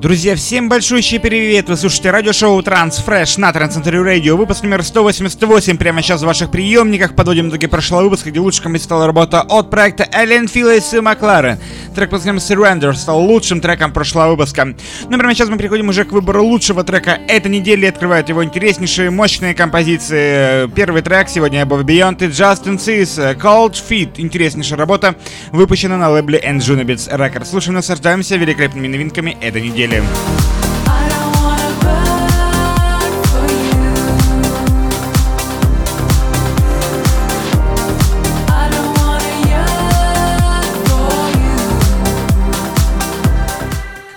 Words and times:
Друзья, 0.00 0.34
всем 0.34 0.70
большущий 0.70 1.20
привет! 1.20 1.68
Вы 1.68 1.76
слушаете 1.76 2.10
радиошоу 2.10 2.58
Transfresh 2.60 3.38
на 3.38 3.52
Трансцентре 3.52 4.00
Радио. 4.00 4.34
Выпуск 4.34 4.62
номер 4.62 4.82
188 4.82 5.76
прямо 5.76 6.00
сейчас 6.00 6.22
в 6.22 6.24
ваших 6.24 6.50
приемниках. 6.50 7.14
Подводим 7.14 7.50
итоги 7.50 7.66
прошлого 7.66 8.04
выпуска, 8.04 8.30
где 8.30 8.40
лучшим 8.40 8.78
стала 8.78 9.06
работа 9.06 9.42
от 9.42 9.68
проекта 9.68 10.08
Эллен 10.10 10.48
Филлес 10.48 10.94
и 10.94 11.00
Макларен. 11.00 11.58
Трек 11.94 12.08
под 12.08 12.24
названием 12.24 12.38
Surrender 12.38 12.94
стал 12.94 13.20
лучшим 13.20 13.60
треком 13.60 13.92
прошлого 13.92 14.30
выпуска. 14.30 14.74
Ну, 15.08 15.18
прямо 15.18 15.34
сейчас 15.34 15.50
мы 15.50 15.58
переходим 15.58 15.90
уже 15.90 16.04
к 16.04 16.12
выбору 16.12 16.44
лучшего 16.44 16.82
трека 16.82 17.18
этой 17.28 17.50
недели. 17.50 17.84
Открывают 17.84 18.30
его 18.30 18.42
интереснейшие, 18.42 19.10
мощные 19.10 19.54
композиции. 19.54 20.66
Первый 20.74 21.02
трек 21.02 21.28
сегодня 21.28 21.62
Above 21.62 21.84
Beyond 21.84 22.24
и 22.24 22.28
Justin 22.28 22.78
Seas 22.78 23.38
Cold 23.38 23.72
Feet. 23.72 24.12
Интереснейшая 24.16 24.78
работа, 24.78 25.14
выпущена 25.52 25.98
на 25.98 26.08
лейбле 26.08 26.40
Enjunabits 26.40 27.14
Records. 27.14 27.44
Слушаем, 27.44 27.74
наслаждаемся 27.74 28.36
великолепными 28.36 28.86
новинками 28.86 29.36
этой 29.42 29.60
недели 29.60 29.69
недели. 29.70 30.39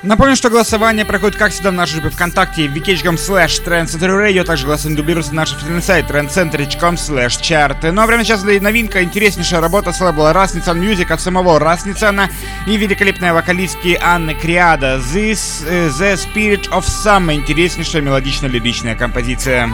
Напомню, 0.04 0.36
что 0.36 0.50
голосование 0.50 1.06
проходит, 1.06 1.38
как 1.38 1.54
всегда, 1.54 1.72
в 1.72 1.76
нашей 1.76 2.02
группе 2.02 2.14
ВКонтакте 2.16 2.66
wiki.com 2.66 3.16
slash 3.16 3.64
trendcenter 3.66 4.44
также 4.44 4.66
голосование 4.66 4.98
дублируется 4.98 5.34
на 5.34 5.42
наш 5.42 5.54
официальный 5.54 5.82
сайт 5.82 6.12
trendcenter.com 6.12 6.96
slash 6.96 7.40
chart. 7.42 7.90
Ну 7.90 8.02
а 8.02 8.08
прямо 8.08 8.26
сейчас 8.26 8.44
новинка, 8.44 9.02
интереснейшая 9.02 9.62
работа 9.62 9.94
с 9.94 10.02
лейбла 10.02 10.34
Rasnican 10.34 10.78
Music 10.78 11.10
от 11.12 11.22
самого 11.22 11.58
Расницана 11.58 12.30
и 12.68 12.76
великолепная 12.76 13.34
вокалистки 13.34 13.98
Анны 14.02 14.34
Криада. 14.34 14.98
This 14.98 15.66
The 15.66 16.16
Spirit 16.16 16.70
of 16.72 16.84
Summer, 16.84 17.34
интереснейшая 17.34 18.02
мелодично-лиричная 18.02 18.96
композиция. 18.96 19.70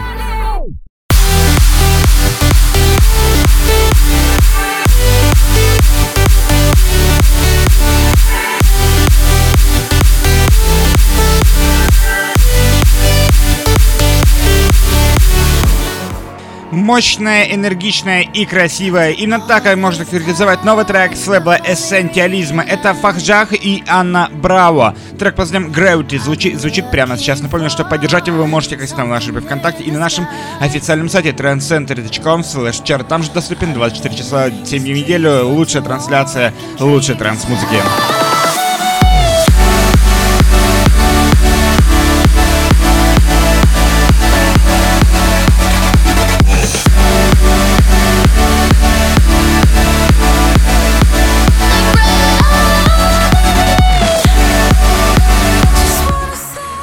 Мощная, 16.90 17.44
энергичная 17.54 18.22
и 18.24 18.48
красивая. 18.48 19.12
Именно 19.12 19.42
так 19.42 19.76
можно 19.78 20.06
характеризовать 20.06 20.64
новый 20.64 20.86
трек 20.86 21.16
с 21.16 21.28
лейбла 21.28 21.60
Эссентиализма. 21.64 22.64
Это 22.64 22.96
Фахджах 22.96 23.54
и 23.54 23.84
Анна 23.88 24.28
Браво. 24.34 24.96
Трек 25.20 25.36
под 25.36 25.52
названием 25.52 25.72
Gravity 25.72 26.20
звучит, 26.20 26.60
звучит 26.60 26.90
прямо 26.90 27.16
сейчас. 27.16 27.42
Напомню, 27.42 27.70
что 27.70 27.86
поддержать 27.86 28.26
его 28.26 28.38
вы 28.38 28.48
можете 28.48 28.76
как 28.76 28.98
на 28.98 29.06
нашей 29.06 29.34
группе 29.34 29.46
ВКонтакте 29.46 29.84
и 29.84 29.92
на 29.92 30.00
нашем 30.00 30.26
официальном 30.60 31.10
сайте 31.10 31.30
trendcenter.com 31.30 33.04
Там 33.04 33.22
же 33.22 33.30
доступен 33.30 33.74
24 33.74 34.16
часа 34.16 34.50
7 34.66 34.82
дней 34.82 34.94
в 34.94 34.98
неделю. 34.98 35.46
Лучшая 35.46 35.84
трансляция 35.84 36.56
лучшей 36.80 37.14
транс-музыки. 37.14 37.84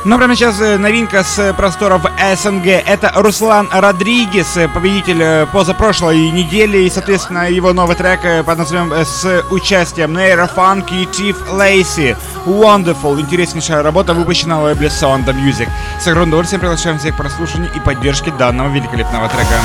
Но 0.06 0.18
прямо 0.18 0.36
сейчас 0.36 0.60
э, 0.60 0.78
новинка 0.78 1.24
с 1.24 1.52
просторов 1.54 2.02
СНГ. 2.36 2.66
Это 2.86 3.10
Руслан 3.16 3.68
Родригес, 3.72 4.56
э, 4.56 4.68
победитель 4.68 5.20
э, 5.20 5.46
позапрошлой 5.46 6.30
недели. 6.30 6.78
И, 6.84 6.90
соответственно, 6.90 7.50
его 7.50 7.72
новый 7.72 7.96
трек 7.96 8.20
под 8.46 8.56
названием 8.56 8.92
с 9.04 9.44
участием 9.50 10.14
Нейра 10.14 10.46
Фанк 10.46 10.92
и 10.92 11.08
Чиф 11.12 11.50
Лейси. 11.50 12.16
Wonderful. 12.46 13.20
Интереснейшая 13.20 13.82
работа, 13.82 14.14
выпущена 14.14 14.60
в 14.60 14.64
лейбле 14.66 14.86
Sound 14.86 15.26
Music. 15.26 15.68
С 15.98 16.06
огромным 16.06 16.28
удовольствием 16.28 16.60
приглашаем 16.60 17.00
всех 17.00 17.14
к 17.14 17.18
прослушиванию 17.18 17.72
и 17.74 17.80
поддержке 17.80 18.30
данного 18.30 18.72
великолепного 18.72 19.28
трека. 19.28 19.60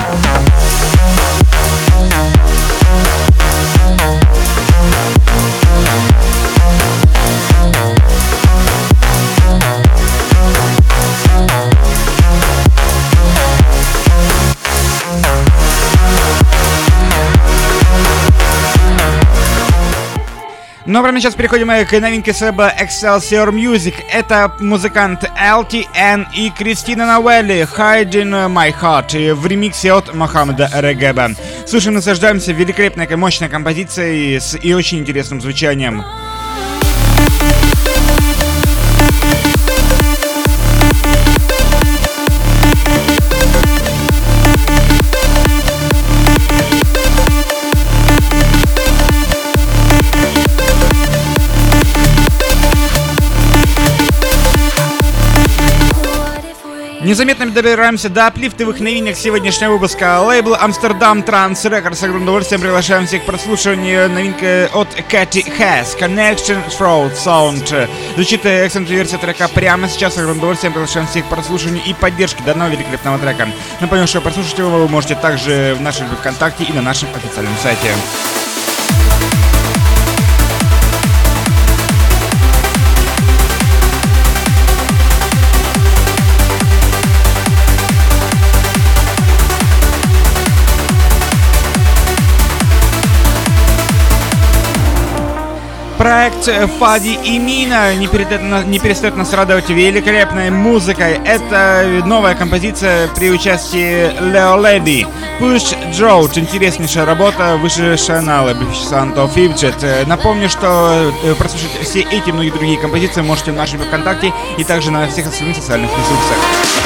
Ну 20.91 20.99
а 20.99 21.03
прямо 21.03 21.21
сейчас 21.21 21.35
переходим 21.35 21.69
к 21.69 21.99
новинке 22.01 22.33
с 22.33 22.41
лейбла 22.41 22.73
Excelsior 22.77 23.49
Music. 23.51 23.93
Это 24.11 24.51
музыкант 24.59 25.23
LTN 25.23 26.25
и 26.35 26.49
Кристина 26.49 27.05
Новелли 27.05 27.65
Hiding 27.77 28.51
My 28.51 28.75
Heart 28.77 29.33
в 29.35 29.47
ремиксе 29.47 29.93
от 29.93 30.13
Мохаммеда 30.13 30.69
Регеба. 30.81 31.29
Слушаем, 31.65 31.95
наслаждаемся 31.95 32.51
великолепной, 32.51 33.07
мощной 33.15 33.47
композицией 33.47 34.41
с 34.41 34.57
и 34.57 34.73
очень 34.73 34.97
интересным 34.97 35.39
звучанием. 35.39 36.03
Незаметно 57.03 57.49
добираемся 57.49 58.09
до 58.09 58.27
оплифтовых 58.27 58.79
новинок 58.79 59.15
сегодняшнего 59.15 59.73
выпуска. 59.73 60.21
Лейбл 60.21 60.53
Амстердам 60.53 61.23
Транс 61.23 61.65
Рекорд 61.65 61.97
с 61.97 62.03
огромным 62.03 62.25
удовольствием 62.25 62.61
приглашаем 62.61 63.07
всех 63.07 63.23
к 63.23 63.25
прослушиванию 63.25 64.07
новинка 64.07 64.69
от 64.71 64.89
Кэти 65.09 65.41
Хэс 65.41 65.97
Connection 65.99 66.61
Throat 66.69 67.13
Sound. 67.15 67.89
Звучит 68.13 68.45
эксцентная 68.45 68.97
версия 68.97 69.17
трека 69.17 69.47
прямо 69.47 69.89
сейчас. 69.89 70.13
С 70.13 70.17
огромным 70.17 70.37
удовольствием 70.37 70.73
приглашаем 70.73 71.07
всех 71.07 71.25
к 71.25 71.29
прослушиванию 71.29 71.83
и 71.83 71.95
поддержке 71.95 72.43
данного 72.43 72.69
великолепного 72.69 73.17
трека. 73.17 73.49
Напомню, 73.79 74.05
что 74.05 74.21
прослушать 74.21 74.59
его 74.59 74.69
вы 74.69 74.87
можете 74.87 75.15
также 75.15 75.75
в 75.79 75.81
нашем 75.81 76.07
ВКонтакте 76.07 76.65
и 76.65 76.71
на 76.71 76.83
нашем 76.83 77.09
официальном 77.15 77.55
сайте. 77.63 77.89
Проект 96.01 96.49
Фади 96.79 97.19
и 97.23 97.37
Мина 97.37 97.93
не, 97.93 98.07
перестает, 98.07 98.65
не 98.65 98.79
перестает 98.79 99.15
нас 99.15 99.31
радовать 99.33 99.69
великолепной 99.69 100.49
музыкой. 100.49 101.19
Это 101.23 102.01
новая 102.05 102.33
композиция 102.33 103.07
при 103.09 103.29
участии 103.29 104.09
Лео 104.19 104.59
Леди. 104.59 105.05
Push 105.39 105.77
Drought. 105.91 106.39
Интереснейшая 106.39 107.05
работа, 107.05 107.55
вышедшая 107.57 108.21
на 108.21 108.41
лейбле 108.45 108.65
Santo 108.69 109.31
Fidget. 109.31 110.07
Напомню, 110.07 110.49
что 110.49 111.13
э, 111.23 111.35
прослушать 111.35 111.69
все 111.83 111.99
эти 112.01 112.29
и 112.29 112.31
многие 112.31 112.49
другие 112.49 112.79
композиции 112.79 113.21
можете 113.21 113.51
в 113.51 113.55
нашем 113.55 113.81
ВКонтакте 113.81 114.33
и 114.57 114.63
также 114.63 114.89
на 114.89 115.07
всех 115.07 115.27
остальных 115.27 115.55
социальных 115.55 115.91
ресурсах. 115.91 116.80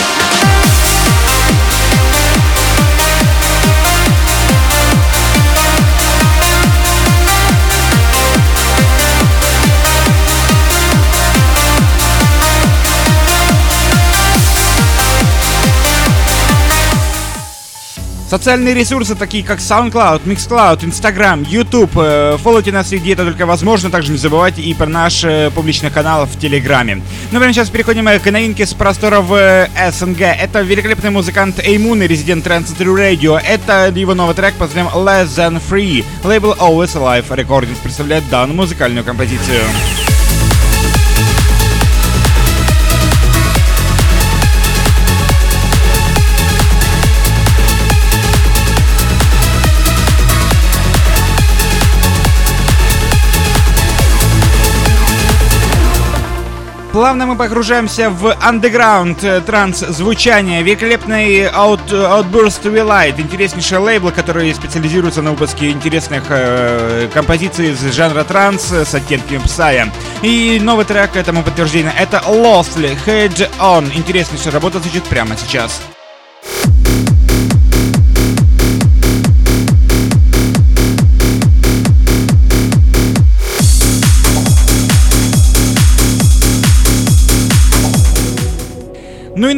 Социальные 18.28 18.74
ресурсы, 18.74 19.14
такие 19.14 19.44
как 19.44 19.60
SoundCloud, 19.60 20.24
MixCloud, 20.26 20.84
Instagram, 20.84 21.44
YouTube. 21.44 21.92
Э, 21.96 22.38
фолловьте 22.42 22.72
нас 22.72 22.92
везде, 22.92 23.14
это 23.14 23.24
только 23.24 23.46
возможно. 23.46 23.92
Также 23.92 24.12
не 24.12 24.18
забывайте 24.18 24.64
и 24.64 24.74
про 24.74 24.88
наш 24.88 25.24
э, 25.24 25.52
публичный 25.54 25.92
канал 25.92 26.26
в 26.26 26.40
Телеграме. 26.40 27.04
Ну, 27.32 27.40
прямо 27.40 27.54
сейчас 27.54 27.70
переходим 27.70 28.08
э, 28.08 28.18
к 28.18 28.32
новинке 28.32 28.66
с 28.66 28.74
просторов 28.74 29.28
СНГ. 29.28 30.22
Это 30.22 30.62
великолепный 30.62 31.12
музыкант 31.12 31.60
Эймун 31.60 32.02
и 32.02 32.08
резидент 32.08 32.48
Trend 32.48 32.66
Radio. 32.80 33.40
Это 33.40 33.94
его 33.96 34.16
новый 34.16 34.34
трек 34.34 34.56
под 34.56 34.74
названием 34.74 34.92
Less 34.96 35.28
Than 35.28 35.62
Free. 35.62 36.04
Лейбл 36.24 36.54
Always 36.54 36.96
Alive 36.96 37.28
Recordings 37.30 37.78
представляет 37.84 38.28
данную 38.30 38.58
музыкальную 38.58 39.06
композицию. 39.06 39.62
Плавно 56.96 57.26
мы 57.26 57.36
погружаемся 57.36 58.10
в 58.10 58.34
андеграунд 58.42 59.22
э, 59.22 59.42
транс-звучание. 59.42 60.64
Великолепный 60.64 61.42
out, 61.42 61.90
Outburst 61.90 62.64
We 62.64 62.88
Light, 62.88 63.20
интереснейший 63.20 63.80
лейбл, 63.80 64.12
который 64.12 64.54
специализируется 64.54 65.22
на 65.22 65.32
выпуске 65.32 65.72
интересных 65.72 66.24
э, 66.30 67.10
композиций 67.14 67.72
из 67.72 67.82
жанра 67.94 68.24
транс 68.24 68.72
с 68.72 68.96
оттенками 68.96 69.40
псая. 69.40 69.92
И 70.22 70.58
новый 70.64 70.86
трек 70.86 71.18
этому 71.18 71.44
подтверждение 71.44 71.92
это 72.00 72.24
Lostly 72.26 72.98
Head 73.06 73.50
On. 73.60 73.94
Интереснейшая 73.94 74.54
работа 74.54 74.80
звучит 74.80 75.04
прямо 75.04 75.36
сейчас. 75.36 75.82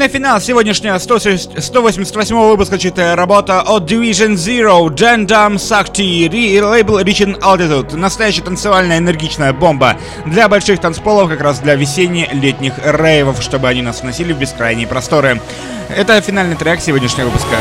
На 0.08 0.14
финал 0.14 0.40
сегодняшнего 0.40 0.98
188 1.00 2.36
выпуска 2.36 2.78
читая 2.78 3.18
работа 3.18 3.60
от 3.60 3.92
Division 3.92 4.36
Zero, 4.36 4.88
Jandam 4.88 5.56
Sakti, 5.56 6.62
лейбл 6.62 7.00
Reaching 7.00 7.38
Altitude. 7.42 7.98
Настоящая 7.98 8.44
танцевальная 8.44 9.00
энергичная 9.00 9.52
бомба 9.52 9.98
для 10.26 10.48
больших 10.48 10.80
танцполов, 10.80 11.30
как 11.30 11.42
раз 11.42 11.60
для 11.60 11.76
весенне-летних 11.76 12.76
рейвов, 12.86 13.42
чтобы 13.42 13.68
они 13.68 13.82
нас 13.82 14.02
вносили 14.02 14.32
в 14.32 14.40
бескрайние 14.40 14.88
просторы. 14.88 15.42
Это 15.90 16.22
финальный 16.22 16.56
трек 16.56 16.80
сегодняшнего 16.80 17.26
выпуска. 17.26 17.58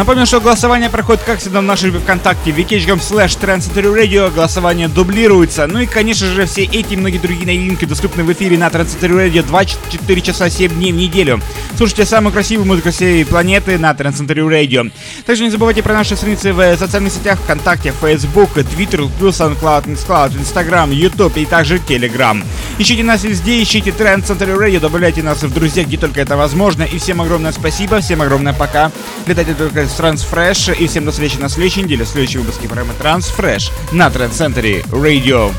Напомню, 0.00 0.24
что 0.24 0.40
голосование 0.40 0.88
проходит, 0.88 1.22
как 1.24 1.40
всегда, 1.40 1.60
в 1.60 1.64
нашей 1.64 1.90
ВКонтакте, 1.90 2.52
wiki.com 2.52 3.00
slash 3.00 3.38
Radio. 3.38 4.34
Голосование 4.34 4.88
дублируется. 4.88 5.66
Ну 5.66 5.80
и, 5.80 5.84
конечно 5.84 6.26
же, 6.26 6.46
все 6.46 6.62
эти 6.62 6.94
и 6.94 6.96
многие 6.96 7.18
другие 7.18 7.44
новинки 7.44 7.84
доступны 7.84 8.24
в 8.24 8.32
эфире 8.32 8.56
на 8.56 8.68
Transcentury 8.68 9.30
Radio 9.30 9.42
24 9.42 10.20
часа 10.22 10.48
7 10.48 10.72
дней 10.72 10.92
в 10.92 10.96
неделю. 10.96 11.42
Слушайте 11.76 12.04
самую 12.04 12.32
красивую 12.32 12.66
музыку 12.66 12.90
всей 12.90 13.24
планеты 13.24 13.78
на 13.78 13.92
Transcentury 13.92 14.46
Radio. 14.48 14.92
Также 15.24 15.44
не 15.44 15.50
забывайте 15.50 15.82
про 15.82 15.94
наши 15.94 16.16
страницы 16.16 16.52
в 16.52 16.76
социальных 16.76 17.12
сетях 17.12 17.38
ВКонтакте, 17.40 17.92
Facebook, 18.00 18.56
Twitter, 18.56 19.08
плюс 19.18 19.40
SoundCloud, 19.40 19.86
Instagram, 19.86 20.70
Instagram, 20.70 20.90
YouTube 20.90 21.36
и 21.36 21.46
также 21.46 21.76
Telegram. 21.76 22.42
Ищите 22.78 23.02
нас 23.02 23.24
везде, 23.24 23.62
ищите 23.62 23.90
Transcentury 23.90 24.56
Radio, 24.56 24.80
добавляйте 24.80 25.22
нас 25.22 25.42
в 25.42 25.52
друзья, 25.52 25.84
где 25.84 25.96
только 25.96 26.20
это 26.20 26.36
возможно. 26.36 26.82
И 26.82 26.98
всем 26.98 27.20
огромное 27.20 27.52
спасибо, 27.52 28.00
всем 28.00 28.22
огромное 28.22 28.52
пока. 28.52 28.90
Летайте 29.26 29.54
только 29.54 29.86
с 29.86 29.98
Transfresh. 29.98 30.76
И 30.78 30.86
всем 30.86 31.04
до 31.04 31.12
встречи 31.12 31.36
на 31.38 31.48
следующей 31.48 31.82
неделе 31.82 32.04
в 32.04 32.08
следующем 32.08 32.40
выпуске 32.40 32.68
программы 32.68 32.94
Transfresh 33.00 33.70
на 33.92 34.08
Trend 34.08 34.32
Center 34.32 34.84
Radio. 34.90 35.52